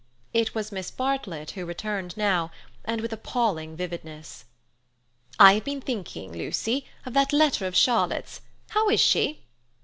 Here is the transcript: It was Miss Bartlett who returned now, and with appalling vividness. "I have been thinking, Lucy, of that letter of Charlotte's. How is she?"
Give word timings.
It 0.33 0.55
was 0.55 0.71
Miss 0.71 0.89
Bartlett 0.89 1.51
who 1.51 1.63
returned 1.63 2.17
now, 2.17 2.49
and 2.85 3.01
with 3.01 3.13
appalling 3.13 3.77
vividness. 3.77 4.45
"I 5.39 5.53
have 5.53 5.63
been 5.63 5.79
thinking, 5.79 6.31
Lucy, 6.33 6.87
of 7.05 7.13
that 7.13 7.31
letter 7.31 7.67
of 7.67 7.75
Charlotte's. 7.77 8.41
How 8.69 8.89
is 8.89 8.99
she?" 8.99 9.43